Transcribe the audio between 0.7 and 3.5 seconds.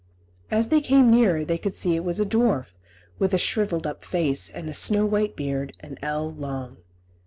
came nearer they could see it was a dwarf, with a